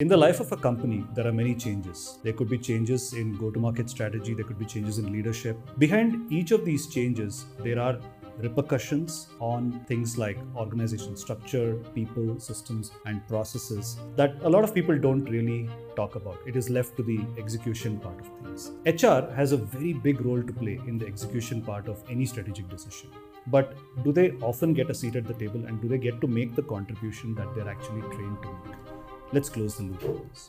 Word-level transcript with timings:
In 0.00 0.06
the 0.06 0.16
life 0.16 0.38
of 0.38 0.52
a 0.52 0.56
company, 0.56 1.04
there 1.12 1.26
are 1.26 1.32
many 1.32 1.56
changes. 1.56 2.20
There 2.22 2.32
could 2.32 2.48
be 2.48 2.56
changes 2.56 3.14
in 3.14 3.36
go 3.36 3.50
to 3.50 3.58
market 3.58 3.90
strategy, 3.90 4.32
there 4.32 4.44
could 4.44 4.56
be 4.56 4.64
changes 4.64 4.98
in 4.98 5.12
leadership. 5.12 5.58
Behind 5.76 6.32
each 6.32 6.52
of 6.52 6.64
these 6.64 6.86
changes, 6.86 7.46
there 7.64 7.80
are 7.80 7.98
repercussions 8.38 9.26
on 9.40 9.80
things 9.88 10.16
like 10.16 10.38
organization 10.54 11.16
structure, 11.16 11.74
people, 11.96 12.38
systems, 12.38 12.92
and 13.06 13.26
processes 13.26 13.96
that 14.14 14.36
a 14.42 14.48
lot 14.48 14.62
of 14.62 14.72
people 14.72 14.96
don't 14.96 15.24
really 15.24 15.68
talk 15.96 16.14
about. 16.14 16.38
It 16.46 16.54
is 16.54 16.70
left 16.70 16.96
to 16.98 17.02
the 17.02 17.18
execution 17.36 17.98
part 17.98 18.20
of 18.20 18.30
things. 18.44 18.70
HR 18.86 19.34
has 19.34 19.50
a 19.50 19.56
very 19.56 19.94
big 19.94 20.24
role 20.24 20.44
to 20.44 20.52
play 20.52 20.78
in 20.86 20.98
the 20.98 21.08
execution 21.08 21.60
part 21.60 21.88
of 21.88 22.04
any 22.08 22.24
strategic 22.24 22.68
decision. 22.68 23.10
But 23.48 23.76
do 24.04 24.12
they 24.12 24.30
often 24.42 24.74
get 24.74 24.90
a 24.90 24.94
seat 24.94 25.16
at 25.16 25.26
the 25.26 25.34
table 25.34 25.64
and 25.66 25.82
do 25.82 25.88
they 25.88 25.98
get 25.98 26.20
to 26.20 26.28
make 26.28 26.54
the 26.54 26.62
contribution 26.62 27.34
that 27.34 27.52
they're 27.56 27.68
actually 27.68 28.02
trained 28.02 28.40
to 28.42 28.48
make? 28.64 28.97
Let's 29.30 29.50
close 29.50 29.76
the 29.76 29.82
loop 29.82 30.02
on 30.04 30.26
this. 30.30 30.48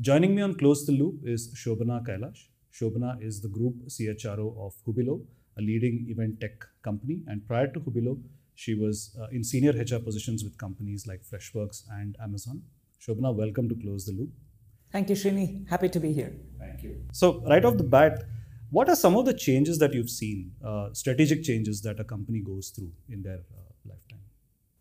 Joining 0.00 0.32
me 0.36 0.40
on 0.40 0.54
Close 0.54 0.86
the 0.86 0.92
Loop 0.92 1.22
is 1.24 1.52
Shobana 1.54 2.06
Kailash. 2.06 2.44
Shobana 2.72 3.20
is 3.20 3.40
the 3.40 3.48
group 3.48 3.74
CHRO 3.88 4.56
of 4.64 4.74
Hubilo, 4.86 5.22
a 5.58 5.60
leading 5.60 6.06
event 6.08 6.40
tech 6.40 6.52
company. 6.84 7.24
And 7.26 7.44
prior 7.48 7.66
to 7.66 7.80
Hubilo, 7.80 8.18
she 8.54 8.74
was 8.74 9.16
uh, 9.20 9.26
in 9.32 9.42
senior 9.42 9.72
HR 9.72 9.98
positions 9.98 10.44
with 10.44 10.56
companies 10.56 11.08
like 11.08 11.22
Freshworks 11.24 11.82
and 11.90 12.14
Amazon. 12.22 12.62
Shobana, 13.04 13.34
welcome 13.34 13.68
to 13.68 13.74
Close 13.74 14.06
the 14.06 14.12
Loop. 14.12 14.30
Thank 14.92 15.08
you, 15.08 15.16
Srini. 15.16 15.68
Happy 15.68 15.88
to 15.88 15.98
be 15.98 16.12
here. 16.12 16.32
Thank 16.60 16.84
you. 16.84 17.02
So, 17.12 17.42
right 17.48 17.64
off 17.64 17.76
the 17.76 17.82
bat, 17.82 18.22
what 18.70 18.88
are 18.88 18.94
some 18.94 19.16
of 19.16 19.24
the 19.24 19.34
changes 19.34 19.80
that 19.80 19.92
you've 19.92 20.10
seen, 20.10 20.52
uh, 20.64 20.90
strategic 20.92 21.42
changes 21.42 21.82
that 21.82 21.98
a 21.98 22.04
company 22.04 22.38
goes 22.38 22.68
through 22.68 22.92
in 23.08 23.24
their 23.24 23.40
uh, 23.58 23.72
lifetime? 23.84 24.20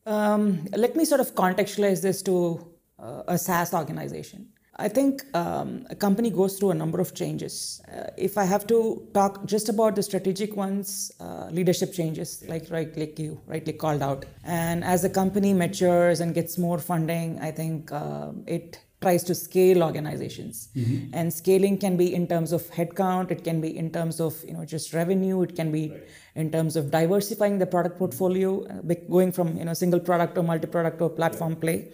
Um, 0.05 0.67
let 0.77 0.95
me 0.95 1.05
sort 1.05 1.21
of 1.21 1.33
contextualize 1.33 2.03
this 2.03 2.21
to 2.23 2.74
uh, 2.99 3.23
a 3.27 3.37
SaaS 3.37 3.73
organization. 3.73 4.47
I 4.77 4.89
think 4.89 5.23
um, 5.33 5.87
a 5.89 5.95
company 5.95 6.29
goes 6.29 6.59
through 6.59 6.71
a 6.71 6.73
number 6.73 6.99
of 6.99 7.13
changes. 7.15 7.81
Uh, 7.87 8.07
if 8.17 8.37
I 8.37 8.43
have 8.43 8.67
to 8.67 9.07
talk 9.13 9.45
just 9.45 9.69
about 9.69 9.95
the 9.95 10.03
strategic 10.03 10.57
ones, 10.57 11.13
uh, 11.21 11.47
leadership 11.49 11.93
changes, 11.93 12.43
like 12.49 12.69
right, 12.69 12.95
like 12.97 13.17
you 13.17 13.39
rightly 13.47 13.71
called 13.71 14.01
out, 14.01 14.25
and 14.43 14.83
as 14.83 15.01
the 15.01 15.09
company 15.09 15.53
matures 15.53 16.19
and 16.19 16.33
gets 16.35 16.57
more 16.57 16.77
funding, 16.77 17.39
I 17.39 17.51
think 17.51 17.89
uh, 17.93 18.31
it 18.45 18.79
tries 19.01 19.23
to 19.23 19.35
scale 19.35 19.81
organizations. 19.81 20.69
Mm-hmm. 20.75 21.13
And 21.13 21.33
scaling 21.33 21.77
can 21.77 21.95
be 21.95 22.13
in 22.13 22.27
terms 22.27 22.51
of 22.51 22.63
headcount, 22.71 23.31
it 23.31 23.45
can 23.45 23.61
be 23.61 23.77
in 23.77 23.91
terms 23.91 24.19
of 24.19 24.43
you 24.45 24.53
know 24.53 24.65
just 24.65 24.93
revenue, 24.93 25.41
it 25.43 25.55
can 25.55 25.71
be 25.71 25.91
right. 25.91 26.03
in 26.35 26.51
terms 26.51 26.75
of 26.75 26.91
diversifying 26.91 27.59
the 27.59 27.65
product 27.65 27.97
portfolio, 27.97 28.65
uh, 28.65 28.93
going 29.09 29.31
from 29.31 29.55
you 29.57 29.63
know 29.63 29.73
single 29.73 30.01
product 30.01 30.37
or 30.37 30.43
multi-product 30.43 31.01
or 31.01 31.09
platform 31.09 31.53
right. 31.53 31.61
play. 31.61 31.87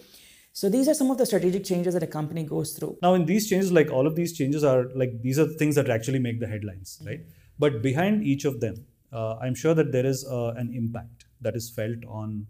So 0.52 0.68
these 0.68 0.86
are 0.88 0.94
some 0.94 1.10
of 1.10 1.18
the 1.18 1.24
strategic 1.24 1.64
changes 1.64 1.94
that 1.94 2.02
a 2.02 2.06
company 2.06 2.44
goes 2.44 2.72
through. 2.72 2.98
Now, 3.00 3.14
in 3.14 3.24
these 3.24 3.48
changes, 3.48 3.72
like 3.72 3.90
all 3.90 4.06
of 4.06 4.14
these 4.14 4.36
changes 4.36 4.62
are 4.62 4.88
like 4.94 5.22
these 5.22 5.38
are 5.38 5.46
the 5.46 5.54
things 5.54 5.74
that 5.76 5.88
actually 5.88 6.18
make 6.18 6.40
the 6.40 6.46
headlines, 6.46 7.00
right? 7.06 7.20
But 7.58 7.82
behind 7.82 8.22
each 8.22 8.44
of 8.44 8.60
them, 8.60 8.84
uh, 9.12 9.36
I'm 9.36 9.54
sure 9.54 9.74
that 9.74 9.92
there 9.92 10.04
is 10.04 10.26
uh, 10.26 10.52
an 10.56 10.72
impact 10.74 11.24
that 11.40 11.56
is 11.56 11.70
felt 11.70 12.04
on 12.06 12.46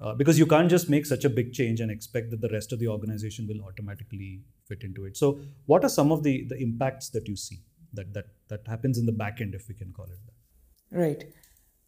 uh, 0.00 0.14
because 0.14 0.38
you 0.38 0.46
can't 0.46 0.68
just 0.68 0.90
make 0.90 1.06
such 1.06 1.24
a 1.24 1.30
big 1.30 1.52
change 1.52 1.80
and 1.80 1.90
expect 1.90 2.30
that 2.30 2.40
the 2.40 2.48
rest 2.48 2.72
of 2.72 2.80
the 2.80 2.88
organization 2.88 3.46
will 3.46 3.64
automatically 3.64 4.40
fit 4.64 4.82
into 4.82 5.04
it. 5.04 5.16
So, 5.16 5.38
what 5.66 5.84
are 5.84 5.88
some 5.88 6.10
of 6.10 6.24
the 6.24 6.44
the 6.48 6.56
impacts 6.56 7.10
that 7.10 7.28
you 7.28 7.36
see 7.36 7.60
that 7.92 8.12
that 8.14 8.26
that 8.48 8.66
happens 8.66 8.98
in 8.98 9.06
the 9.06 9.12
back 9.12 9.40
end, 9.40 9.54
if 9.54 9.68
we 9.68 9.74
can 9.74 9.92
call 9.92 10.06
it 10.06 10.18
that? 10.26 10.98
Right. 10.98 11.24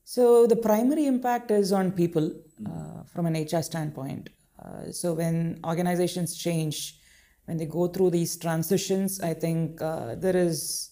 So 0.05 0.47
the 0.47 0.55
primary 0.55 1.07
impact 1.07 1.51
is 1.51 1.73
on 1.73 1.91
people 1.91 2.31
uh, 2.65 3.03
from 3.13 3.27
an 3.27 3.35
HR 3.35 3.61
standpoint. 3.61 4.31
Uh, 4.65 4.91
so 4.91 5.15
when 5.15 5.61
organizations 5.65 6.37
change, 6.37 6.99
when 7.47 7.57
they 7.57 7.67
go 7.67 7.87
through 7.87 8.11
these 8.11 8.37
transitions, 8.37 9.21
I 9.21 9.35
think 9.35 9.81
uh, 9.81 10.15
there 10.17 10.37
is 10.37 10.91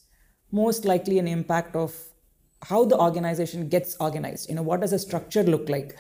most 0.53 0.85
likely 0.85 1.19
an 1.19 1.29
impact 1.29 1.75
of 1.75 1.95
how 2.63 2.85
the 2.85 2.99
organization 2.99 3.69
gets 3.69 3.97
organized. 4.01 4.49
You 4.49 4.57
know, 4.57 4.63
what 4.63 4.81
does 4.81 4.93
a 4.93 4.99
structure 4.99 5.43
look 5.43 5.69
like? 5.69 5.97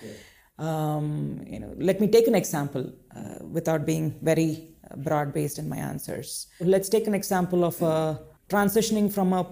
Um, 0.58 1.44
you 1.46 1.58
know, 1.58 1.74
let 1.76 2.00
me 2.00 2.06
take 2.08 2.28
an 2.28 2.34
example 2.34 2.92
uh, 3.14 3.44
without 3.44 3.84
being 3.84 4.18
very 4.22 4.76
uh, 4.90 4.96
broad-based 4.96 5.58
in 5.58 5.68
my 5.68 5.76
answers. 5.76 6.46
Let's 6.60 6.88
take 6.88 7.06
an 7.06 7.14
example 7.14 7.64
of 7.64 7.82
uh, 7.82 8.18
transitioning 8.48 9.12
from 9.12 9.32
a 9.32 9.46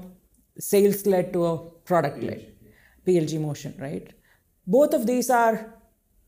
sales-led 0.59 1.33
to 1.33 1.47
a 1.47 1.59
product-led, 1.85 2.53
PLG 3.07 3.41
motion, 3.41 3.75
right? 3.79 4.09
Both 4.67 4.95
of 4.95 5.07
these 5.07 5.29
are 5.29 5.75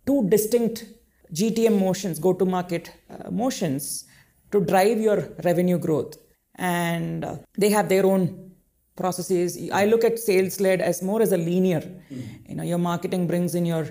two 0.06 0.28
distinct 0.28 0.84
GTM 1.32 1.78
motions, 1.78 2.18
go 2.18 2.32
to 2.32 2.44
market 2.44 2.92
uh, 3.10 3.30
motions, 3.30 4.04
to 4.52 4.60
drive 4.60 4.98
your 5.00 5.28
revenue 5.44 5.78
growth. 5.78 6.16
And 6.56 7.24
uh, 7.24 7.36
they 7.58 7.70
have 7.70 7.88
their 7.88 8.06
own 8.06 8.52
processes. 8.96 9.58
I 9.72 9.86
look 9.86 10.04
at 10.04 10.18
sales 10.18 10.60
led 10.60 10.80
as 10.80 11.02
more 11.02 11.20
as 11.20 11.32
a 11.32 11.36
linear. 11.36 11.80
Mm-hmm. 11.80 12.50
You 12.50 12.54
know, 12.56 12.62
your 12.62 12.78
marketing 12.78 13.26
brings 13.26 13.54
in 13.54 13.66
your 13.66 13.88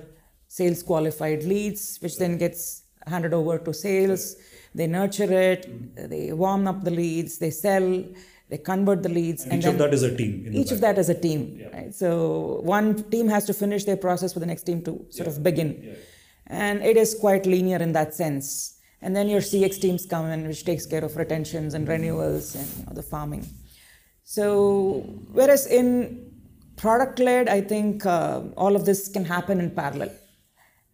sales 0.47 0.81
qualified 0.83 1.43
leads, 1.43 1.97
which 2.01 2.17
then 2.17 2.37
gets 2.37 2.83
handed 3.05 3.33
over 3.33 3.57
to 3.57 3.73
sales. 3.73 4.37
They 4.73 4.87
nurture 4.87 5.31
it, 5.31 5.69
mm-hmm. 5.69 6.09
they 6.09 6.31
warm 6.31 6.67
up 6.67 6.83
the 6.83 6.91
leads, 6.91 7.37
they 7.37 7.51
sell, 7.51 8.03
they 8.49 8.57
convert 8.57 9.03
the 9.03 9.09
leads. 9.09 9.43
And, 9.43 9.53
and 9.53 9.63
each 9.63 9.69
of 9.69 9.77
that 9.77 9.93
is 9.93 10.03
a 10.03 10.15
team. 10.15 10.49
Each 10.51 10.71
of 10.71 10.81
that 10.81 10.97
is 10.97 11.09
a 11.09 11.19
team. 11.19 11.57
Yeah. 11.59 11.67
Right? 11.75 11.93
So 11.93 12.61
one 12.63 13.03
team 13.11 13.27
has 13.27 13.45
to 13.45 13.53
finish 13.53 13.83
their 13.83 13.97
process 13.97 14.33
for 14.33 14.39
the 14.39 14.45
next 14.45 14.63
team 14.63 14.81
to 14.83 15.05
sort 15.09 15.27
yeah. 15.27 15.33
of 15.33 15.43
begin. 15.43 15.81
Yeah 15.83 15.93
and 16.47 16.83
it 16.83 16.97
is 16.97 17.15
quite 17.15 17.45
linear 17.45 17.77
in 17.77 17.93
that 17.93 18.13
sense. 18.13 18.77
And 19.01 19.15
then 19.15 19.27
your 19.27 19.41
CX 19.41 19.81
teams 19.81 20.05
come 20.05 20.27
in, 20.27 20.47
which 20.47 20.63
takes 20.63 20.85
care 20.85 21.03
of 21.03 21.15
retentions 21.17 21.73
and 21.73 21.87
renewals 21.87 22.55
and 22.55 22.67
you 22.77 22.85
know, 22.85 22.93
the 22.93 23.03
farming. 23.03 23.45
So, 24.23 25.01
whereas 25.31 25.67
in 25.67 26.31
product 26.77 27.19
led, 27.19 27.49
I 27.49 27.61
think 27.61 28.05
uh, 28.05 28.41
all 28.55 28.75
of 28.75 28.85
this 28.85 29.09
can 29.09 29.25
happen 29.25 29.59
in 29.59 29.71
parallel. 29.71 30.11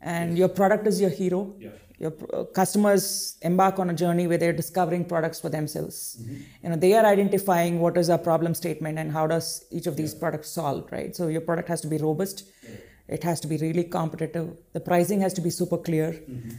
And 0.01 0.37
your 0.37 0.49
product 0.49 0.87
is 0.87 0.99
your 0.99 1.11
hero. 1.11 1.55
Yeah. 1.59 1.69
Your 1.99 2.13
uh, 2.33 2.45
customers 2.45 3.37
embark 3.41 3.77
on 3.77 3.89
a 3.89 3.93
journey 3.93 4.25
where 4.25 4.37
they're 4.37 4.53
discovering 4.53 5.03
products 5.03 5.39
for 5.39 5.49
themselves. 5.49 6.17
Mm-hmm. 6.19 6.35
You 6.63 6.69
know, 6.69 6.75
they 6.77 6.93
are 6.93 7.05
identifying 7.05 7.79
what 7.79 7.97
is 7.97 8.09
our 8.09 8.17
problem 8.17 8.55
statement 8.55 8.97
and 8.97 9.11
how 9.11 9.27
does 9.27 9.65
each 9.69 9.85
of 9.85 9.97
these 9.97 10.13
yeah. 10.13 10.19
products 10.19 10.49
solve, 10.49 10.89
right? 10.91 11.13
So 11.15 11.27
your 11.27 11.41
product 11.41 11.67
has 11.67 11.81
to 11.81 11.87
be 11.87 11.97
robust. 11.97 12.45
Yeah 12.63 12.71
it 13.09 13.23
has 13.23 13.39
to 13.41 13.47
be 13.47 13.57
really 13.57 13.83
competitive. 13.83 14.55
The 14.73 14.79
pricing 14.79 15.21
has 15.21 15.33
to 15.33 15.41
be 15.41 15.49
super 15.49 15.77
clear. 15.77 16.11
Mm-hmm. 16.11 16.49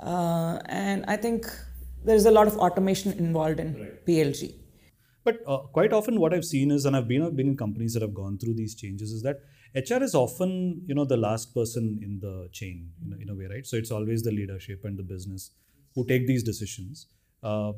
Uh, 0.00 0.58
and 0.66 1.04
I 1.08 1.16
think 1.16 1.46
there's 2.04 2.26
a 2.26 2.30
lot 2.30 2.46
of 2.46 2.56
automation 2.58 3.12
involved 3.12 3.60
in 3.60 3.74
right. 3.74 4.06
PLG. 4.06 4.54
But 5.24 5.40
uh, 5.46 5.58
quite 5.78 5.92
often, 5.92 6.20
what 6.20 6.32
I've 6.32 6.44
seen 6.44 6.70
is, 6.70 6.84
and 6.84 6.96
I've 6.96 7.08
been, 7.08 7.22
I've 7.22 7.36
been 7.36 7.48
in 7.48 7.56
companies 7.56 7.94
that 7.94 8.02
have 8.02 8.14
gone 8.14 8.38
through 8.38 8.54
these 8.54 8.74
changes, 8.74 9.10
is 9.10 9.22
that 9.22 9.40
HR 9.74 10.02
is 10.02 10.14
often, 10.14 10.82
you 10.86 10.94
know, 10.94 11.04
the 11.04 11.16
last 11.16 11.52
person 11.52 11.98
in 12.02 12.20
the 12.20 12.48
chain, 12.52 12.90
in 13.04 13.12
a, 13.12 13.16
in 13.16 13.30
a 13.30 13.34
way, 13.34 13.46
right? 13.46 13.66
So 13.66 13.76
it's 13.76 13.90
always 13.90 14.22
the 14.22 14.30
leadership 14.30 14.84
and 14.84 14.96
the 14.96 15.02
business 15.02 15.50
who 15.94 16.06
take 16.06 16.26
these 16.26 16.42
decisions. 16.42 17.08
Uh, 17.42 17.72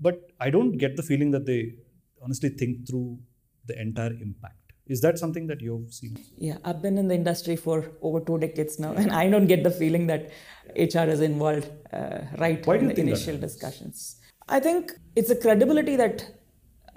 but 0.00 0.20
I 0.40 0.50
don't 0.50 0.78
get 0.78 0.96
the 0.96 1.02
feeling 1.02 1.30
that 1.32 1.44
they 1.44 1.74
honestly 2.22 2.48
think 2.48 2.88
through 2.88 3.18
the 3.66 3.78
entire 3.80 4.12
impact 4.12 4.63
is 4.86 5.00
that 5.00 5.18
something 5.18 5.46
that 5.46 5.60
you've 5.60 5.92
seen? 5.92 6.18
Yeah, 6.36 6.58
I've 6.64 6.82
been 6.82 6.98
in 6.98 7.08
the 7.08 7.14
industry 7.14 7.56
for 7.56 7.92
over 8.02 8.20
two 8.20 8.38
decades 8.38 8.78
now, 8.78 8.92
and 8.92 9.12
I 9.12 9.30
don't 9.30 9.46
get 9.46 9.64
the 9.64 9.70
feeling 9.70 10.06
that 10.08 10.30
HR 10.76 11.08
is 11.10 11.20
involved 11.20 11.70
uh, 11.92 12.18
right 12.38 12.64
Why 12.66 12.76
in 12.76 12.88
the 12.88 13.00
initial 13.00 13.38
discussions. 13.38 14.16
I 14.48 14.60
think 14.60 14.92
it's 15.16 15.30
a 15.30 15.36
credibility 15.36 15.96
that 15.96 16.26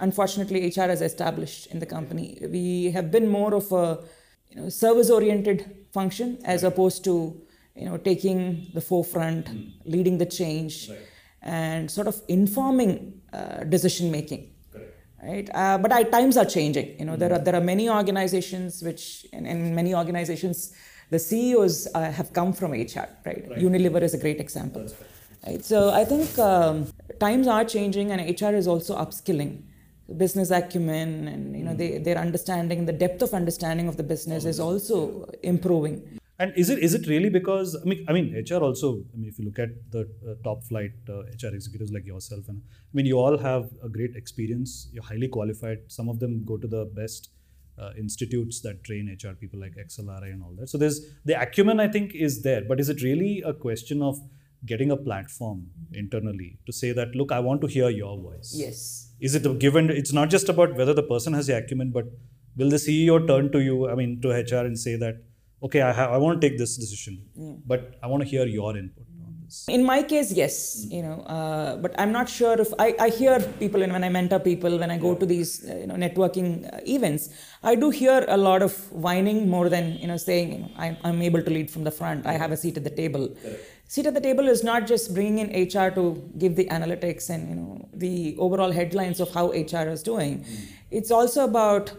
unfortunately 0.00 0.68
HR 0.68 0.88
has 0.88 1.00
established 1.00 1.68
in 1.68 1.78
the 1.78 1.86
company. 1.86 2.38
We 2.50 2.90
have 2.90 3.10
been 3.10 3.26
more 3.26 3.54
of 3.54 3.72
a 3.72 4.04
you 4.50 4.60
know, 4.60 4.68
service-oriented 4.68 5.86
function 5.92 6.38
as 6.44 6.62
right. 6.62 6.72
opposed 6.72 7.04
to 7.04 7.40
you 7.74 7.86
know 7.86 7.96
taking 7.96 8.70
the 8.74 8.82
forefront, 8.82 9.46
mm. 9.46 9.72
leading 9.86 10.18
the 10.18 10.26
change, 10.26 10.90
right. 10.90 10.98
and 11.40 11.90
sort 11.90 12.06
of 12.06 12.20
informing 12.28 13.22
uh, 13.32 13.64
decision 13.64 14.10
making 14.10 14.50
right? 15.22 15.48
Uh, 15.54 15.78
but 15.78 15.92
I, 15.92 16.02
times 16.04 16.36
are 16.36 16.44
changing. 16.44 16.98
You 16.98 17.06
know, 17.06 17.16
there 17.16 17.32
are 17.32 17.38
there 17.38 17.54
are 17.54 17.60
many 17.60 17.88
organizations 17.88 18.82
which, 18.82 19.26
and, 19.32 19.46
and 19.46 19.74
many 19.74 19.94
organizations, 19.94 20.72
the 21.10 21.18
CEOs 21.18 21.88
uh, 21.94 22.10
have 22.10 22.32
come 22.32 22.52
from 22.52 22.72
HR, 22.72 23.08
right? 23.24 23.44
right? 23.48 23.58
Unilever 23.58 24.02
is 24.02 24.14
a 24.14 24.18
great 24.18 24.40
example. 24.40 24.86
Right. 25.46 25.64
So 25.64 25.90
I 25.90 26.04
think 26.04 26.38
um, 26.38 26.92
times 27.20 27.46
are 27.46 27.64
changing, 27.64 28.10
and 28.10 28.40
HR 28.40 28.54
is 28.54 28.66
also 28.66 28.96
upskilling 28.96 29.62
business 30.16 30.50
acumen 30.50 31.28
and 31.28 31.54
you 31.54 31.62
know 31.62 31.72
mm-hmm. 31.72 31.78
they, 31.78 31.98
their 31.98 32.16
understanding 32.16 32.86
the 32.86 32.92
depth 32.92 33.20
of 33.20 33.34
understanding 33.34 33.88
of 33.88 33.98
the 33.98 34.02
business 34.02 34.46
is 34.46 34.58
also 34.58 35.28
improving 35.42 36.17
and 36.38 36.52
is 36.56 36.70
it 36.70 36.78
is 36.78 36.94
it 36.94 37.06
really 37.08 37.28
because 37.28 37.76
I 37.76 37.84
mean 37.84 38.04
I 38.08 38.12
mean 38.12 38.26
HR 38.34 38.62
also 38.62 39.00
I 39.12 39.16
mean 39.16 39.28
if 39.28 39.38
you 39.38 39.44
look 39.44 39.58
at 39.58 39.70
the 39.90 40.02
uh, 40.26 40.34
top 40.44 40.64
flight 40.64 40.92
uh, 41.08 41.22
HR 41.22 41.54
executives 41.54 41.92
like 41.92 42.06
yourself 42.06 42.48
and 42.48 42.62
I 42.66 42.92
mean 42.92 43.06
you 43.06 43.18
all 43.18 43.38
have 43.38 43.70
a 43.82 43.88
great 43.88 44.14
experience. 44.14 44.88
You're 44.92 45.04
highly 45.04 45.28
qualified. 45.28 45.78
Some 45.88 46.08
of 46.08 46.20
them 46.20 46.44
go 46.44 46.56
to 46.56 46.66
the 46.66 46.84
best 46.84 47.30
uh, 47.78 47.90
institutes 47.98 48.60
that 48.62 48.84
train 48.84 49.16
HR 49.22 49.34
people 49.34 49.60
like 49.60 49.74
XLRI 49.76 50.32
and 50.32 50.42
all 50.42 50.54
that. 50.58 50.68
So 50.68 50.78
there's 50.78 51.00
the 51.24 51.40
acumen 51.40 51.80
I 51.80 51.88
think 51.88 52.14
is 52.14 52.42
there, 52.42 52.62
but 52.62 52.80
is 52.80 52.88
it 52.88 53.02
really 53.02 53.42
a 53.44 53.52
question 53.52 54.02
of 54.02 54.20
getting 54.66 54.90
a 54.90 54.96
platform 54.96 55.66
internally 55.92 56.58
to 56.66 56.72
say 56.72 56.92
that 56.92 57.14
look 57.14 57.30
i 57.30 57.38
want 57.38 57.60
to 57.60 57.66
hear 57.66 57.88
your 57.88 58.18
voice 58.18 58.52
yes 58.56 59.12
is 59.20 59.34
it 59.34 59.46
a 59.46 59.54
given 59.54 59.88
it's 59.88 60.12
not 60.12 60.28
just 60.28 60.48
about 60.48 60.74
whether 60.74 60.92
the 60.92 61.02
person 61.02 61.32
has 61.32 61.46
the 61.46 61.56
acumen 61.56 61.90
but 61.90 62.06
will 62.56 62.68
the 62.68 62.76
ceo 62.76 63.24
turn 63.26 63.50
to 63.52 63.60
you 63.60 63.88
i 63.88 63.94
mean 63.94 64.20
to 64.20 64.30
hr 64.30 64.64
and 64.66 64.78
say 64.78 64.96
that 64.96 65.22
okay 65.62 65.82
i, 65.82 65.92
have, 65.92 66.10
I 66.10 66.18
want 66.18 66.40
to 66.40 66.48
take 66.48 66.58
this 66.58 66.76
decision 66.76 67.14
but 67.66 67.94
i 68.02 68.06
want 68.06 68.22
to 68.22 68.28
hear 68.28 68.46
your 68.46 68.76
input 68.76 69.04
on 69.26 69.34
this. 69.44 69.66
In 69.68 69.84
my 69.84 70.02
case 70.02 70.30
yes 70.32 70.86
you 70.96 71.02
know 71.02 71.18
uh, 71.36 71.76
but 71.76 71.92
i'm 72.00 72.12
not 72.12 72.28
sure 72.28 72.60
if 72.60 72.72
i, 72.78 72.94
I 73.06 73.08
hear 73.08 73.40
people 73.62 73.82
and 73.82 73.92
when 73.92 74.04
i 74.04 74.08
mentor 74.08 74.38
people 74.38 74.78
when 74.82 74.90
i 74.90 74.98
go 74.98 75.14
to 75.14 75.26
these 75.26 75.68
uh, 75.68 75.74
you 75.82 75.88
know 75.88 75.96
networking 76.04 76.48
uh, 76.72 76.80
events 76.96 77.30
i 77.62 77.74
do 77.74 77.90
hear 77.90 78.24
a 78.28 78.36
lot 78.36 78.62
of 78.62 78.76
whining 78.92 79.48
more 79.48 79.68
than 79.68 79.96
you 80.02 80.06
know 80.06 80.16
saying 80.16 80.52
you 80.52 80.58
know, 80.60 80.70
I'm, 80.76 80.96
I'm 81.02 81.22
able 81.22 81.42
to 81.42 81.50
lead 81.50 81.70
from 81.70 81.84
the 81.84 81.94
front 82.00 82.26
i 82.26 82.36
have 82.44 82.52
a 82.52 82.56
seat 82.56 82.76
at 82.76 82.84
the 82.84 82.96
table. 83.02 83.26
Seat 83.92 84.04
at 84.04 84.12
the 84.12 84.20
table 84.20 84.46
is 84.48 84.62
not 84.62 84.86
just 84.86 85.14
bringing 85.14 85.38
in 85.38 85.48
hr 85.66 85.88
to 85.98 86.02
give 86.36 86.56
the 86.56 86.66
analytics 86.66 87.30
and 87.30 87.48
you 87.48 87.54
know 87.58 87.88
the 87.94 88.36
overall 88.38 88.70
headlines 88.70 89.18
of 89.18 89.30
how 89.36 89.46
hr 89.48 89.88
is 89.88 90.02
doing. 90.02 90.44
It's 90.90 91.10
also 91.10 91.44
about 91.44 91.92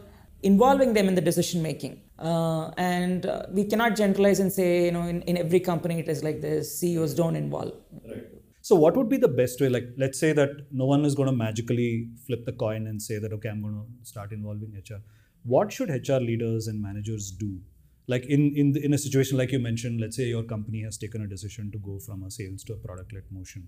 involving 0.44 0.94
them 0.94 1.08
in 1.08 1.16
the 1.16 1.26
decision 1.30 1.64
making 1.64 2.00
uh, 2.20 2.72
and 2.78 3.26
uh, 3.26 3.44
we 3.52 3.64
cannot 3.64 3.96
generalize 3.96 4.40
and 4.40 4.52
say, 4.52 4.86
you 4.86 4.92
know, 4.92 5.04
in, 5.04 5.22
in 5.24 5.38
every 5.38 5.60
company 5.60 6.00
it 6.00 6.10
is 6.10 6.24
like 6.24 6.42
this, 6.42 6.80
CEOs 6.80 7.14
don't 7.14 7.36
involve. 7.36 7.74
Right. 8.08 8.26
So, 8.62 8.76
what 8.76 8.98
would 8.98 9.10
be 9.10 9.18
the 9.18 9.28
best 9.28 9.62
way? 9.62 9.70
Like, 9.70 9.88
let's 9.98 10.20
say 10.20 10.34
that 10.34 10.50
no 10.72 10.86
one 10.86 11.06
is 11.06 11.16
going 11.16 11.28
to 11.28 11.36
magically 11.36 12.10
flip 12.28 12.46
the 12.46 12.52
coin 12.52 12.88
and 12.88 13.02
say 13.02 13.18
that, 13.18 13.32
okay, 13.34 13.50
I'm 13.50 13.62
going 13.62 13.74
to 13.74 14.06
start 14.08 14.32
involving 14.32 14.74
HR. 14.74 15.02
What 15.44 15.72
should 15.72 15.90
HR 15.90 16.20
leaders 16.20 16.68
and 16.68 16.82
managers 16.82 17.32
do? 17.32 17.60
Like 18.08 18.26
in 18.26 18.54
in 18.56 18.76
in 18.76 18.94
a 18.94 18.98
situation 18.98 19.38
like 19.38 19.52
you 19.52 19.60
mentioned, 19.60 20.02
let's 20.02 20.16
say 20.16 20.24
your 20.24 20.44
company 20.44 20.82
has 20.84 20.98
taken 20.98 21.22
a 21.22 21.28
decision 21.28 21.72
to 21.72 21.78
go 21.78 22.00
from 22.00 22.24
a 22.24 22.32
sales 22.32 22.64
to 22.66 22.74
a 22.74 22.78
product-led 22.78 23.26
motion, 23.32 23.68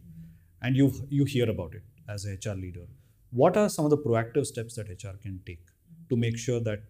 and 0.63 0.75
you 0.75 0.91
you 1.09 1.25
hear 1.25 1.47
about 1.49 1.75
it 1.75 1.83
as 2.09 2.25
a 2.25 2.33
HR 2.33 2.55
leader. 2.55 2.87
What 3.29 3.55
are 3.55 3.69
some 3.69 3.85
of 3.85 3.91
the 3.91 3.99
proactive 3.99 4.47
steps 4.47 4.75
that 4.75 4.89
HR 4.89 5.15
can 5.21 5.41
take 5.45 5.67
to 6.09 6.17
make 6.17 6.39
sure 6.39 6.59
that 6.59 6.81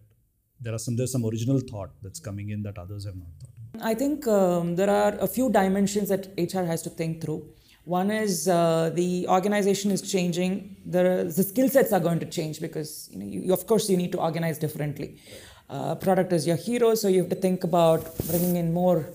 there 0.62 0.74
are 0.74 0.78
some 0.78 0.96
there's 0.96 1.12
some 1.12 1.24
original 1.24 1.60
thought 1.60 1.90
that's 2.02 2.20
coming 2.20 2.50
in 2.50 2.62
that 2.62 2.78
others 2.78 3.04
have 3.04 3.16
not 3.16 3.28
thought. 3.40 3.52
I 3.80 3.94
think 3.94 4.26
um, 4.26 4.76
there 4.76 4.90
are 4.90 5.14
a 5.18 5.26
few 5.26 5.50
dimensions 5.50 6.08
that 6.08 6.28
HR 6.36 6.64
has 6.72 6.82
to 6.82 6.90
think 6.90 7.22
through. 7.22 7.42
One 7.84 8.10
is 8.12 8.48
uh, 8.48 8.90
the 8.94 9.26
organization 9.28 9.90
is 9.90 10.02
changing. 10.02 10.76
The, 10.86 11.32
the 11.36 11.42
skill 11.42 11.68
sets 11.68 11.92
are 11.92 11.98
going 11.98 12.20
to 12.20 12.26
change 12.26 12.60
because 12.60 13.08
you 13.10 13.18
know, 13.18 13.26
you, 13.26 13.52
of 13.52 13.66
course 13.66 13.90
you 13.90 13.96
need 13.96 14.12
to 14.12 14.20
organize 14.20 14.58
differently. 14.58 15.20
Uh, 15.68 15.94
product 15.96 16.32
is 16.32 16.46
your 16.46 16.56
hero, 16.56 16.94
so 16.94 17.08
you 17.08 17.20
have 17.20 17.30
to 17.30 17.34
think 17.36 17.64
about 17.64 18.16
bringing 18.28 18.56
in 18.56 18.72
more 18.72 19.06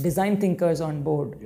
design 0.00 0.40
thinkers 0.40 0.80
on 0.80 1.02
board. 1.02 1.36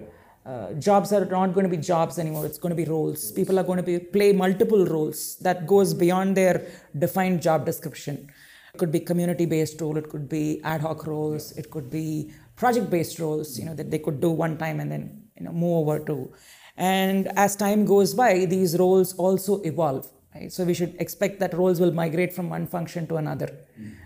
Uh, 0.44 0.73
jobs 0.75 1.12
are 1.12 1.25
not 1.25 1.55
going 1.55 1.64
to 1.64 1.70
be 1.70 1.76
jobs 1.76 2.19
anymore. 2.19 2.44
It's 2.44 2.59
going 2.59 2.70
to 2.70 2.76
be 2.76 2.85
roles. 2.85 3.32
People 3.32 3.59
are 3.59 3.64
going 3.64 3.79
to 3.79 3.82
be 3.82 3.99
play 3.99 4.32
multiple 4.32 4.85
roles 4.85 5.37
that 5.37 5.67
goes 5.67 5.94
beyond 5.94 6.37
their 6.37 6.67
defined 6.99 7.41
job 7.43 7.64
description. 7.64 8.31
It 8.76 8.78
could 8.78 8.93
be 8.93 9.00
community-based 9.00 9.81
role, 9.81 9.96
it 9.96 10.11
could 10.11 10.28
be 10.28 10.61
ad 10.62 10.82
hoc 10.82 11.06
roles, 11.06 11.52
it 11.52 11.70
could 11.70 11.88
be 11.88 12.31
project-based 12.56 13.19
roles, 13.19 13.58
you 13.58 13.64
know, 13.64 13.73
that 13.73 13.90
they 13.90 13.99
could 13.99 14.20
do 14.20 14.31
one 14.31 14.58
time 14.58 14.81
and 14.81 14.93
then 14.93 15.23
you 15.34 15.44
know 15.46 15.52
move 15.52 15.88
over 15.88 15.99
to. 16.05 16.31
And 16.76 17.28
as 17.38 17.56
time 17.56 17.87
goes 17.87 18.12
by, 18.12 18.44
these 18.44 18.76
roles 18.76 19.14
also 19.14 19.62
evolve. 19.62 20.06
Right? 20.34 20.52
So 20.52 20.64
we 20.64 20.75
should 20.75 20.94
expect 20.99 21.40
that 21.40 21.55
roles 21.55 21.81
will 21.81 21.90
migrate 21.90 22.34
from 22.34 22.50
one 22.50 22.67
function 22.67 23.06
to 23.06 23.17
another. 23.17 23.49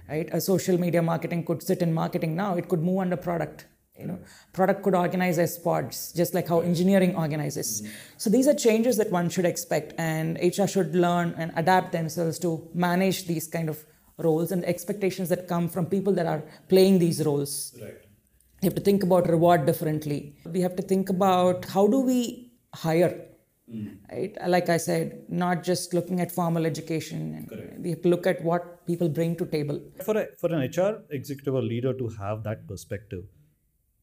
Right? 0.09 0.29
A 0.33 0.41
social 0.41 0.79
media 0.79 1.03
marketing 1.03 1.45
could 1.47 1.65
sit 1.65 1.83
in 1.83 1.93
marketing 1.93 2.37
now, 2.37 2.55
it 2.55 2.69
could 2.69 2.81
move 2.81 3.01
under 3.01 3.17
product. 3.17 3.67
You 3.99 4.07
know, 4.07 4.19
product 4.53 4.85
could 4.85 4.95
organize 4.95 5.39
as 5.41 5.59
pods, 5.59 6.13
just 6.13 6.33
like 6.33 6.47
how 6.49 6.61
engineering 6.61 7.17
organizes. 7.17 7.87
So 8.19 8.31
these 8.31 8.47
are 8.47 8.55
changes 8.55 8.97
that 8.99 9.11
one 9.11 9.29
should 9.29 9.45
expect, 9.45 9.95
and 9.99 10.39
HR 10.41 10.67
should 10.67 10.95
learn 10.95 11.35
and 11.37 11.53
adapt 11.57 11.91
themselves 11.93 12.39
to 12.39 12.67
manage 12.73 13.27
these 13.27 13.49
kind 13.49 13.69
of 13.69 13.85
roles 14.21 14.53
and 14.53 14.63
the 14.63 14.69
expectations 14.69 15.29
that 15.29 15.49
come 15.49 15.69
from 15.69 15.87
people 15.87 16.13
that 16.15 16.27
are 16.27 16.43
playing 16.69 16.99
these 16.99 17.25
roles. 17.25 17.77
Right. 17.81 17.95
We 18.63 18.67
have 18.67 18.75
to 18.75 18.83
think 18.83 19.03
about 19.03 19.29
reward 19.29 19.67
differently. 19.67 20.37
We 20.45 20.61
have 20.61 20.77
to 20.77 20.83
think 20.83 21.09
about 21.09 21.65
how 21.65 21.87
do 21.87 22.01
we 22.01 22.53
hire. 22.75 23.27
Mm. 23.73 23.97
Right? 24.11 24.37
Like 24.47 24.69
I 24.69 24.77
said, 24.77 25.25
not 25.29 25.63
just 25.63 25.95
looking 25.95 26.21
at 26.21 26.31
formal 26.31 26.67
education. 26.67 27.47
Correct. 27.49 27.81
We 27.81 27.91
have 27.91 28.03
to 28.03 28.09
look 28.09 28.27
at 28.27 28.43
what 28.45 28.87
people 28.87 29.09
bring 29.09 29.37
to 29.37 29.47
table. 29.47 29.81
For 30.05 30.17
a, 30.17 30.27
for 30.37 30.53
an 30.53 30.69
HR 30.69 31.03
executive 31.11 31.55
or 31.55 31.63
leader 31.63 31.95
to 31.95 32.09
have 32.19 32.43
that 32.45 32.67
perspective, 32.67 33.25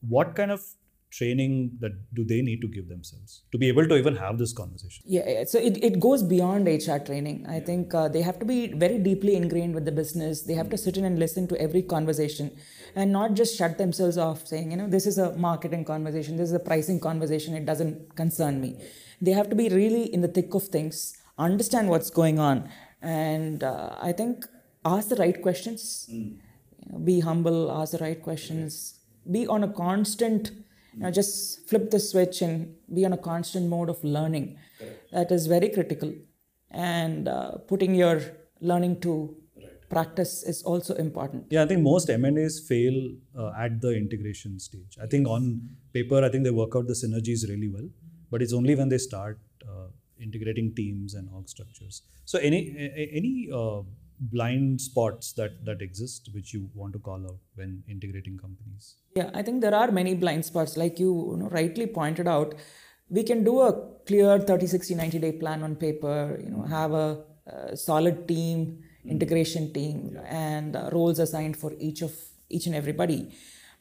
what 0.02 0.36
kind 0.36 0.52
of 0.52 0.64
training 1.12 1.77
that 1.80 1.92
do 2.13 2.24
they 2.25 2.42
need 2.42 2.59
to 2.62 2.68
give 2.68 2.88
themselves 2.89 3.44
to 3.51 3.57
be 3.57 3.68
able 3.68 3.88
to 3.88 3.95
even 3.95 4.15
have 4.15 4.38
this 4.38 4.54
conversation? 4.54 5.04
Yeah 5.06 5.44
so 5.45 5.57
it, 5.59 5.83
it 5.83 6.00
goes 6.00 6.24
beyond 6.24 6.68
hr 6.68 6.98
training. 6.98 7.45
I 7.48 7.59
think 7.59 7.94
uh, 7.94 8.07
they 8.07 8.21
have 8.21 8.39
to 8.39 8.45
be 8.45 8.68
very 8.74 8.98
deeply 8.98 9.36
ingrained 9.36 9.74
with 9.74 9.86
the 9.86 9.92
business. 9.92 10.44
They 10.44 10.54
have 10.54 10.69
to 10.69 10.77
sit 10.77 10.98
in 10.98 11.06
and 11.06 11.18
listen 11.18 11.48
to 11.48 11.59
every 11.59 11.81
conversation 11.81 12.51
and 12.95 13.12
not 13.12 13.33
just 13.36 13.57
shut 13.57 13.77
themselves 13.77 14.18
off 14.18 14.48
saying 14.48 14.71
you 14.71 14.77
know 14.77 14.88
this 14.88 15.06
is 15.06 15.18
a 15.18 15.31
marketing 15.38 15.86
conversation. 15.86 16.38
This 16.38 16.50
is 16.50 16.56
a 16.56 16.59
pricing 16.59 17.00
conversation. 17.00 17.54
It 17.56 17.65
doesn't 17.65 18.15
concern 18.15 18.59
me. 18.62 18.77
They 19.21 19.31
have 19.31 19.50
to 19.50 19.56
be 19.56 19.69
really 19.69 20.13
in 20.13 20.21
the 20.21 20.27
thick 20.27 20.54
of 20.54 20.63
things 20.63 21.18
understand 21.39 21.88
what's 21.88 22.09
going 22.09 22.39
on 22.39 22.68
and 23.01 23.63
uh, 23.63 23.95
i 24.01 24.12
think 24.12 24.48
ask 24.86 25.09
the 25.09 25.15
right 25.15 25.42
questions. 25.42 26.07
Mm. 26.12 26.38
you 26.80 26.92
know, 26.92 27.00
be 27.00 27.19
humble 27.19 27.71
ask 27.71 27.92
the 27.92 27.98
right 28.00 28.21
questions. 28.21 29.00
Be 29.30 29.45
on 29.48 29.63
a 29.63 29.68
constant 29.68 30.51
you 30.98 31.04
know, 31.04 31.12
just 31.12 31.68
flip 31.70 31.92
the 31.92 32.00
switch 32.00 32.42
and 32.42 32.76
be 32.94 33.06
on 33.06 33.14
a 33.14 33.18
constant 33.18 33.70
mode 33.70 33.90
of 33.90 34.04
learning. 34.04 34.58
Correct. 34.80 35.12
That 35.12 35.32
is 35.32 35.48
very 35.48 35.70
critical. 35.70 36.14
And 36.72 37.28
uh, 37.28 37.58
putting 37.68 37.94
your 37.96 38.22
learning 38.60 39.00
to 39.02 39.36
right. 39.56 39.90
practice 39.90 40.44
is 40.44 40.64
also 40.64 40.96
important. 40.96 41.46
Yeah, 41.50 41.64
I 41.64 41.68
think 41.68 41.82
most 41.82 42.10
M&As 42.10 42.60
fail 42.68 43.12
uh, 43.38 43.52
at 43.58 43.80
the 43.80 43.96
integration 43.96 44.60
stage. 44.60 44.98
I 45.02 45.06
think 45.06 45.28
on 45.28 45.62
paper, 45.94 46.24
I 46.24 46.30
think 46.30 46.44
they 46.44 46.52
work 46.52 46.76
out 46.76 46.88
the 46.88 46.94
synergies 46.94 47.48
really 47.48 47.70
well, 47.70 47.88
but 48.32 48.42
it's 48.42 48.54
only 48.54 48.76
when 48.76 48.90
they 48.90 48.98
start 48.98 49.40
uh, 49.64 49.88
integrating 50.20 50.74
teams 50.76 51.14
and 51.14 51.30
org 51.34 51.48
structures. 51.48 52.02
So 52.26 52.40
any 52.40 52.60
any 53.14 53.50
uh, 53.54 53.82
blind 54.19 54.81
spots 54.81 55.34
that 55.34 55.64
that 55.66 55.81
exist 55.81 56.30
which 56.34 56.54
you 56.54 56.69
want 56.74 56.94
to 56.94 57.00
call 57.00 57.24
out 57.25 57.38
when 57.56 57.84
integrating 57.88 58.38
companies? 58.38 58.96
Yeah 59.16 59.30
i 59.34 59.42
think 59.42 59.62
there 59.62 59.75
are 59.75 59.92
many 59.92 60.16
blind 60.16 60.46
spots. 60.46 60.78
Like 60.78 61.00
you, 61.00 61.14
you 61.31 61.38
know, 61.38 61.50
rightly 61.50 61.88
pointed 61.88 62.28
out 62.28 62.56
we 63.10 63.24
can 63.24 63.44
do 63.44 63.62
a 63.62 63.74
clear 64.06 64.40
30 64.40 64.68
60 64.68 64.96
90 64.96 65.19
day 65.19 65.31
plan 65.31 65.64
on 65.64 65.75
paper 65.75 66.40
you 66.44 66.50
know 66.50 66.64
have 66.64 66.94
a, 66.94 67.24
a 67.46 67.78
solid 67.78 68.28
team 68.28 68.83
integration 69.06 69.71
team 69.74 70.12
yeah. 70.14 70.21
and 70.21 70.76
uh, 70.76 70.90
roles 70.92 71.19
assigned 71.19 71.56
for 71.56 71.74
each 71.80 72.02
of 72.02 72.14
each 72.50 72.66
and 72.66 72.76
everybody 72.76 73.31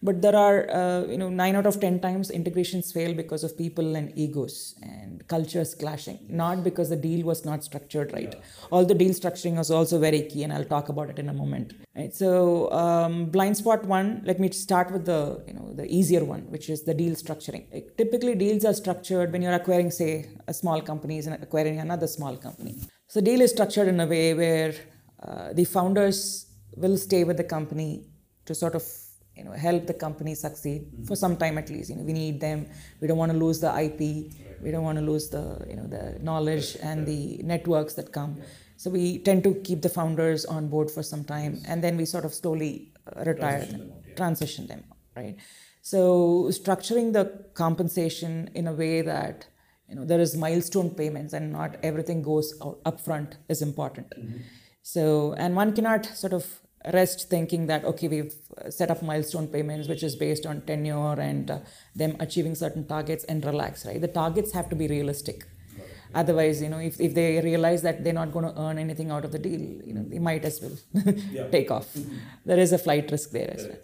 but 0.02 0.20
there 0.20 0.36
are 0.36 0.70
uh, 0.70 1.06
you 1.06 1.18
know 1.18 1.28
9 1.28 1.56
out 1.56 1.66
of 1.66 1.80
10 1.80 2.00
times 2.00 2.30
integrations 2.30 2.92
fail 2.92 3.14
because 3.14 3.42
of 3.44 3.56
people 3.56 3.96
and 3.96 4.12
egos 4.16 4.74
and 4.82 5.26
cultures 5.28 5.74
clashing. 5.74 6.18
Not 6.28 6.62
because 6.62 6.90
the 6.90 6.96
deal 6.96 7.24
was 7.24 7.44
not 7.44 7.64
structured 7.64 8.12
right. 8.12 8.34
Yeah. 8.34 8.68
all 8.70 8.84
the 8.84 8.94
deal 8.94 9.10
structuring 9.10 9.58
is 9.58 9.70
also 9.70 9.98
very 9.98 10.22
key 10.22 10.42
and 10.44 10.52
i'll 10.52 10.64
talk 10.64 10.88
about 10.88 11.10
it 11.10 11.18
in 11.18 11.28
a 11.28 11.32
moment. 11.32 11.72
Right 11.96 12.14
so 12.14 12.70
um, 12.72 13.26
blind 13.26 13.56
spot 13.56 13.84
one 13.84 14.22
let 14.24 14.38
me 14.38 14.50
start 14.50 14.90
with 14.90 15.06
the 15.06 15.42
you 15.46 15.54
know 15.54 15.72
the 15.72 15.86
easier 15.86 16.24
one 16.24 16.42
which 16.50 16.68
is 16.68 16.82
the 16.82 16.94
deal 16.94 17.14
structuring. 17.14 17.64
Like, 17.72 17.96
typically 17.96 18.34
deals 18.34 18.64
are 18.64 18.74
structured 18.74 19.32
when 19.32 19.42
you're 19.42 19.54
acquiring 19.62 19.90
say 19.90 20.28
a 20.46 20.54
small 20.54 20.80
company 20.82 21.18
and 21.18 21.42
acquiring 21.42 21.80
another 21.80 22.06
small 22.06 22.36
company. 22.36 22.76
So 23.08 23.20
deal 23.20 23.40
is 23.40 23.50
structured 23.52 23.88
in 23.88 23.98
a 24.00 24.06
way 24.06 24.34
where 24.34 24.74
uh, 25.22 25.52
the 25.52 25.64
founders 25.64 26.46
will 26.76 26.98
stay 26.98 27.24
with 27.24 27.38
the 27.38 27.44
company 27.44 28.06
to 28.44 28.54
sort 28.54 28.74
of 28.74 28.84
you 29.36 29.44
know 29.44 29.52
help 29.52 29.86
the 29.86 29.94
company 29.94 30.34
succeed 30.34 30.82
mm-hmm. 30.82 31.04
for 31.04 31.16
some 31.16 31.36
time 31.36 31.58
at 31.58 31.68
least. 31.70 31.90
You 31.90 31.96
know 31.96 32.02
we 32.02 32.12
need 32.12 32.40
them. 32.40 32.66
We 33.00 33.08
don't 33.08 33.18
want 33.18 33.32
to 33.32 33.38
lose 33.38 33.60
the 33.60 33.72
ip 33.86 34.00
we 34.62 34.70
don't 34.70 34.82
want 34.82 34.98
to 34.98 35.04
lose 35.04 35.28
the 35.28 35.64
you 35.68 35.76
know 35.76 35.86
the 35.86 36.18
knowledge 36.20 36.76
and 36.82 37.06
the 37.06 37.40
networks 37.42 37.94
that 37.94 38.12
come. 38.12 38.40
So 38.76 38.90
we 38.90 39.18
tend 39.18 39.42
to 39.44 39.54
keep 39.64 39.82
the 39.82 39.88
founders 39.88 40.44
on 40.44 40.68
board 40.68 40.90
for 40.90 41.02
some 41.02 41.24
time 41.24 41.62
and 41.66 41.82
then 41.82 41.96
we 41.96 42.04
sort 42.04 42.24
of 42.24 42.34
slowly 42.34 42.92
uh, 43.06 43.24
retire 43.24 43.60
transition 43.60 43.78
them, 43.78 43.88
them 43.88 44.16
transition 44.16 44.66
them 44.66 44.84
right? 45.16 45.36
So 45.82 46.48
structuring 46.50 47.12
the 47.12 47.44
compensation 47.54 48.50
in 48.54 48.66
a 48.66 48.72
way 48.72 49.02
that 49.02 49.46
you 49.88 49.94
know 49.94 50.04
there 50.04 50.20
is 50.20 50.36
milestone 50.36 50.90
payments 50.90 51.32
and 51.32 51.52
not 51.52 51.76
everything 51.82 52.22
goes 52.22 52.54
out 52.62 52.82
upfront 52.84 53.34
is 53.48 53.62
important. 53.62 54.10
Mm-hmm. 54.10 54.38
so 54.82 55.34
and 55.38 55.56
one 55.56 55.72
cannot 55.74 56.06
sort 56.06 56.32
of 56.32 56.44
rest 56.92 57.28
thinking 57.28 57.66
that 57.66 57.84
okay 57.84 58.08
we've 58.08 58.34
set 58.70 58.90
up 58.90 59.02
milestone 59.02 59.48
payments 59.48 59.88
which 59.88 60.02
is 60.02 60.16
based 60.16 60.46
on 60.46 60.60
tenure 60.62 61.18
and 61.20 61.50
uh, 61.50 61.58
them 61.94 62.16
achieving 62.20 62.54
certain 62.54 62.86
targets 62.86 63.24
and 63.24 63.44
relax 63.44 63.84
right? 63.86 64.00
The 64.00 64.08
targets 64.08 64.52
have 64.52 64.68
to 64.70 64.76
be 64.76 64.86
realistic. 64.86 65.46
Otherwise 66.14 66.62
you 66.62 66.68
know 66.68 66.78
if, 66.78 67.00
if 67.00 67.14
they 67.14 67.40
realize 67.40 67.82
that 67.82 68.02
they're 68.04 68.12
not 68.12 68.32
going 68.32 68.44
to 68.44 68.60
earn 68.60 68.78
anything 68.78 69.10
out 69.10 69.24
of 69.24 69.32
the 69.32 69.38
deal 69.38 69.60
you 69.60 69.92
know 69.94 70.04
they 70.08 70.18
might 70.18 70.44
as 70.44 70.60
well 70.62 71.14
take 71.50 71.70
off. 71.70 71.96
There 72.44 72.58
is 72.58 72.72
a 72.72 72.78
flight 72.78 73.10
risk 73.10 73.30
there 73.30 73.50
as 73.52 73.66
well. 73.66 73.78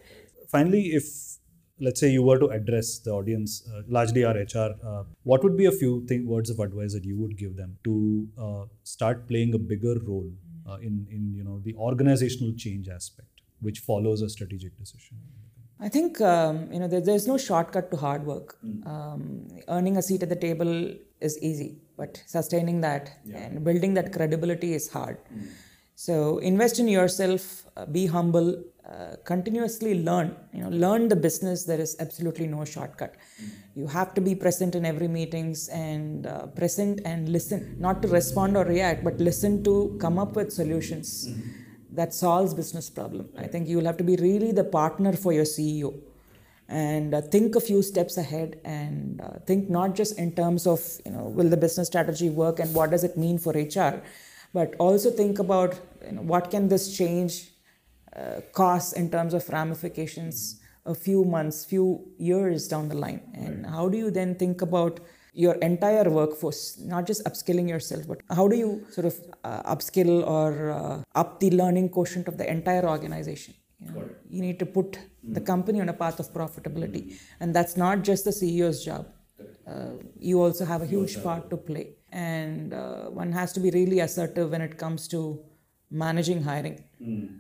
Finally 0.48 0.92
if 0.92 1.32
let's 1.80 1.98
say 1.98 2.08
you 2.08 2.22
were 2.22 2.38
to 2.38 2.46
address 2.46 3.00
the 3.00 3.10
audience, 3.10 3.68
uh, 3.68 3.82
largely 3.88 4.24
our 4.24 4.34
HR, 4.34 4.70
uh, 4.86 5.02
what 5.24 5.42
would 5.42 5.56
be 5.56 5.66
a 5.66 5.72
few 5.72 6.06
thing, 6.06 6.26
words 6.26 6.48
of 6.48 6.60
advice 6.60 6.92
that 6.94 7.04
you 7.04 7.18
would 7.18 7.36
give 7.36 7.56
them 7.56 7.76
to 7.82 8.28
uh, 8.38 8.64
start 8.84 9.26
playing 9.26 9.52
a 9.54 9.58
bigger 9.58 9.96
role 10.06 10.30
uh, 10.68 10.76
in 10.76 11.06
in 11.10 11.34
you 11.34 11.44
know 11.44 11.60
the 11.64 11.74
organizational 11.74 12.54
change 12.54 12.88
aspect, 12.88 13.42
which 13.60 13.80
follows 13.80 14.22
a 14.22 14.28
strategic 14.28 14.76
decision? 14.78 15.18
I 15.80 15.88
think 15.88 16.20
um, 16.20 16.72
you 16.72 16.78
know 16.78 16.88
there, 16.88 17.00
there's 17.00 17.26
no 17.26 17.36
shortcut 17.36 17.90
to 17.90 17.96
hard 17.96 18.24
work. 18.24 18.56
Um, 18.86 19.48
earning 19.68 19.96
a 19.96 20.02
seat 20.02 20.22
at 20.22 20.28
the 20.28 20.36
table 20.36 20.94
is 21.20 21.38
easy, 21.42 21.78
but 21.96 22.22
sustaining 22.26 22.80
that 22.82 23.10
yeah. 23.24 23.38
and 23.38 23.64
building 23.64 23.94
that 23.94 24.12
credibility 24.12 24.74
is 24.74 24.90
hard. 24.90 25.18
Mm. 25.34 25.48
So 26.04 26.38
invest 26.38 26.78
in 26.82 26.88
yourself, 26.88 27.42
uh, 27.76 27.86
be 27.86 28.06
humble, 28.06 28.48
uh, 28.92 29.16
continuously 29.24 30.02
learn. 30.02 30.34
You 30.52 30.62
know, 30.64 30.70
learn 30.84 31.08
the 31.08 31.16
business. 31.26 31.64
There 31.64 31.80
is 31.80 31.96
absolutely 32.00 32.46
no 32.46 32.64
shortcut. 32.64 33.14
Mm. 33.14 33.48
You 33.76 33.86
have 33.86 34.12
to 34.14 34.20
be 34.20 34.34
present 34.34 34.74
in 34.74 34.84
every 34.84 35.08
meetings 35.08 35.68
and 35.68 36.26
uh, 36.26 36.46
present 36.60 37.00
and 37.04 37.28
listen, 37.28 37.76
not 37.78 38.02
to 38.02 38.08
respond 38.08 38.56
or 38.56 38.64
react, 38.64 39.04
but 39.04 39.18
listen 39.18 39.62
to 39.64 39.96
come 40.00 40.18
up 40.18 40.34
with 40.34 40.52
solutions. 40.52 41.28
Mm 41.28 41.62
that 41.92 42.14
solves 42.14 42.54
business 42.54 42.88
problem. 42.88 43.28
I 43.36 43.46
think 43.46 43.68
you 43.68 43.76
will 43.76 43.84
have 43.84 43.98
to 43.98 44.04
be 44.04 44.16
really 44.16 44.52
the 44.52 44.64
partner 44.64 45.12
for 45.12 45.32
your 45.32 45.44
CEO 45.44 45.94
and 46.68 47.14
uh, 47.14 47.20
think 47.20 47.54
a 47.54 47.60
few 47.60 47.82
steps 47.82 48.16
ahead 48.16 48.60
and 48.64 49.20
uh, 49.20 49.38
think 49.46 49.68
not 49.68 49.94
just 49.94 50.18
in 50.18 50.32
terms 50.32 50.66
of 50.66 50.80
you 51.04 51.12
know 51.12 51.24
will 51.24 51.50
the 51.50 51.56
business 51.56 51.88
strategy 51.88 52.30
work 52.30 52.58
and 52.60 52.74
what 52.74 52.90
does 52.90 53.04
it 53.04 53.16
mean 53.16 53.38
for 53.38 53.52
HR, 53.52 54.02
but 54.54 54.74
also 54.78 55.10
think 55.10 55.38
about 55.38 55.78
you 56.04 56.12
know, 56.12 56.22
what 56.22 56.50
can 56.50 56.68
this 56.68 56.96
change 56.96 57.50
uh, 58.16 58.40
cost 58.52 58.96
in 58.96 59.10
terms 59.10 59.34
of 59.34 59.48
ramifications 59.48 60.60
a 60.84 60.94
few 60.94 61.24
months, 61.24 61.64
few 61.64 62.04
years 62.18 62.68
down 62.68 62.88
the 62.88 62.94
line, 62.94 63.20
and 63.34 63.66
how 63.66 63.88
do 63.88 63.96
you 63.96 64.10
then 64.10 64.34
think 64.34 64.62
about 64.62 65.00
your 65.32 65.54
entire 65.56 66.10
workforce, 66.10 66.78
not 66.78 67.06
just 67.06 67.24
upskilling 67.24 67.68
yourself, 67.68 68.06
but 68.06 68.20
how 68.30 68.46
do 68.46 68.56
you 68.56 68.84
sort 68.90 69.06
of 69.06 69.14
uh, 69.44 69.74
upskill 69.74 70.26
or 70.26 70.70
uh, 70.70 71.02
up 71.14 71.40
the 71.40 71.50
learning 71.50 71.88
quotient 71.88 72.28
of 72.28 72.36
the 72.36 72.50
entire 72.50 72.86
organization? 72.86 73.54
You, 73.80 73.90
know, 73.92 74.08
you 74.28 74.42
need 74.42 74.58
to 74.58 74.66
put 74.66 74.92
mm-hmm. 74.92 75.32
the 75.32 75.40
company 75.40 75.80
on 75.80 75.88
a 75.88 75.92
path 75.92 76.20
of 76.20 76.32
profitability, 76.34 77.04
mm-hmm. 77.06 77.42
and 77.42 77.54
that's 77.54 77.76
not 77.76 78.02
just 78.02 78.24
the 78.24 78.30
CEO's 78.30 78.84
job. 78.84 79.06
Uh, 79.66 79.92
you 80.18 80.40
also 80.40 80.64
have 80.64 80.82
a 80.82 80.86
huge 80.86 81.22
part 81.22 81.48
to 81.50 81.56
play, 81.56 81.94
and 82.10 82.74
uh, 82.74 83.04
one 83.04 83.32
has 83.32 83.52
to 83.54 83.60
be 83.60 83.70
really 83.70 84.00
assertive 84.00 84.50
when 84.50 84.60
it 84.60 84.76
comes 84.76 85.08
to 85.08 85.42
managing 85.92 86.42
hiring. 86.42 86.82
Mm. 87.00 87.38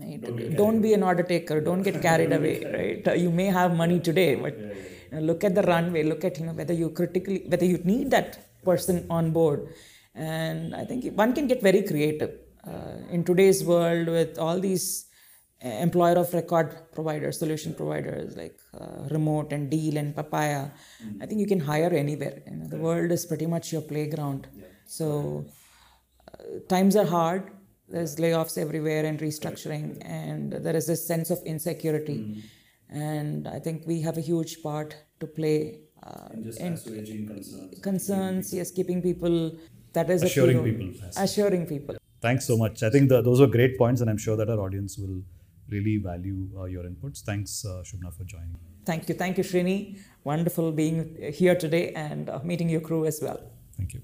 Right? 0.00 0.20
Don't, 0.22 0.56
don't 0.56 0.80
be 0.80 0.94
an 0.94 1.02
order 1.02 1.22
taker. 1.22 1.60
Don't 1.60 1.82
get 1.82 2.00
carried 2.00 2.32
away. 2.32 2.56
Right? 3.04 3.18
You 3.18 3.30
may 3.30 3.46
have 3.46 3.76
money 3.76 4.00
today, 4.00 4.34
but. 4.36 4.58
Yeah, 4.58 4.66
yeah 4.66 4.90
you 5.10 5.18
know, 5.18 5.24
look 5.24 5.44
at 5.44 5.54
the 5.54 5.62
runway 5.62 6.02
look 6.02 6.24
at 6.24 6.38
you 6.38 6.46
know 6.46 6.52
whether 6.52 6.74
you 6.74 6.90
critically 6.90 7.42
whether 7.48 7.64
you 7.64 7.78
need 7.84 8.10
that 8.10 8.38
person 8.64 9.06
on 9.10 9.30
board 9.30 9.68
and 10.14 10.74
i 10.74 10.84
think 10.84 11.04
one 11.16 11.32
can 11.32 11.46
get 11.46 11.62
very 11.62 11.82
creative 11.82 12.32
uh, 12.66 12.96
in 13.10 13.24
today's 13.24 13.64
world 13.64 14.06
with 14.06 14.38
all 14.38 14.58
these 14.60 15.06
uh, 15.64 15.68
employer 15.86 16.16
of 16.22 16.32
record 16.34 16.76
providers 16.92 17.38
solution 17.38 17.74
providers 17.74 18.36
like 18.36 18.58
uh, 18.80 19.08
remote 19.10 19.52
and 19.52 19.70
Deel 19.70 19.96
and 19.96 20.14
papaya 20.14 20.62
mm-hmm. 20.66 21.22
i 21.22 21.26
think 21.26 21.40
you 21.40 21.46
can 21.46 21.60
hire 21.60 21.92
anywhere 22.04 22.42
you 22.46 22.56
know, 22.56 22.66
the 22.66 22.78
world 22.88 23.10
is 23.10 23.24
pretty 23.26 23.46
much 23.46 23.72
your 23.72 23.82
playground 23.82 24.46
yeah. 24.54 24.64
so 24.86 25.44
uh, 26.28 26.58
times 26.68 26.96
are 26.96 27.06
hard 27.06 27.50
there's 27.90 28.16
layoffs 28.16 28.56
everywhere 28.56 29.04
and 29.04 29.18
restructuring 29.20 29.98
and 30.04 30.52
there 30.52 30.76
is 30.76 30.86
this 30.86 31.06
sense 31.06 31.30
of 31.30 31.38
insecurity 31.44 32.18
mm-hmm 32.18 32.40
and 32.90 33.46
I 33.46 33.58
think 33.58 33.84
we 33.86 34.00
have 34.02 34.18
a 34.18 34.20
huge 34.20 34.62
part 34.62 34.96
to 35.20 35.26
play. 35.26 35.80
Uh, 36.02 36.28
just 36.42 36.60
in 36.60 37.26
concerns. 37.26 37.80
Concerns, 37.80 38.54
yes, 38.54 38.70
keeping 38.70 39.02
people. 39.02 39.52
That 39.92 40.08
is 40.10 40.22
assuring 40.22 40.64
people. 40.64 41.08
Assuring 41.16 41.66
people. 41.66 41.96
Thanks 42.20 42.46
so 42.46 42.56
much. 42.56 42.82
I 42.82 42.90
think 42.90 43.08
the, 43.08 43.22
those 43.22 43.40
were 43.40 43.46
great 43.46 43.78
points, 43.78 44.00
and 44.00 44.10
I'm 44.10 44.18
sure 44.18 44.36
that 44.36 44.48
our 44.48 44.60
audience 44.60 44.98
will 44.98 45.22
really 45.68 45.98
value 45.98 46.48
uh, 46.58 46.64
your 46.64 46.84
inputs. 46.84 47.22
Thanks, 47.22 47.64
uh, 47.64 47.82
Shobana, 47.84 48.12
for 48.12 48.24
joining. 48.24 48.56
Thank 48.84 49.08
you. 49.08 49.14
Thank 49.14 49.38
you, 49.38 49.44
Srini. 49.44 50.00
Wonderful 50.24 50.72
being 50.72 51.16
here 51.32 51.54
today 51.54 51.92
and 51.92 52.28
uh, 52.28 52.40
meeting 52.42 52.68
your 52.68 52.80
crew 52.80 53.04
as 53.06 53.20
well. 53.22 53.40
Thank 53.76 53.94
you. 53.94 54.00